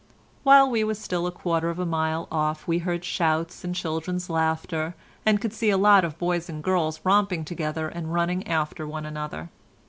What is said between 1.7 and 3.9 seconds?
a mile off we heard shouts and